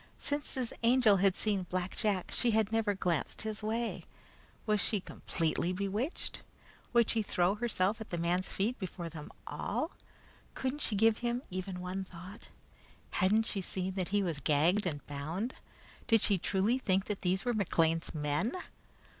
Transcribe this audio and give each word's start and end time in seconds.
Since 0.17 0.55
his 0.55 0.73
Angel 0.81 1.17
had 1.17 1.35
seen 1.35 1.67
Black 1.69 1.95
Jack 1.95 2.31
she 2.33 2.49
never 2.71 2.89
had 2.89 2.99
glanced 2.99 3.43
his 3.43 3.61
way. 3.61 4.05
Was 4.65 4.81
she 4.81 4.99
completely 4.99 5.71
bewitched? 5.73 6.41
Would 6.91 7.11
she 7.11 7.21
throw 7.21 7.53
herself 7.53 8.01
at 8.01 8.09
the 8.09 8.17
man's 8.17 8.49
feet 8.49 8.79
before 8.79 9.09
them 9.09 9.29
all? 9.45 9.91
Couldn't 10.55 10.81
she 10.81 10.95
give 10.95 11.19
him 11.19 11.43
even 11.51 11.79
one 11.81 12.03
thought? 12.03 12.47
Hadn't 13.11 13.45
she 13.45 13.61
seen 13.61 13.93
that 13.93 14.07
he 14.07 14.23
was 14.23 14.39
gagged 14.43 14.87
and 14.87 15.05
bound? 15.05 15.53
Did 16.07 16.21
she 16.21 16.39
truly 16.39 16.79
think 16.79 17.05
that 17.05 17.21
these 17.21 17.45
were 17.45 17.53
McLean's 17.53 18.11
men? 18.11 18.55